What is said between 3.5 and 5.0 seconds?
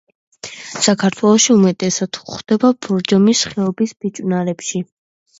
ხეობის ფიჭვნარებში.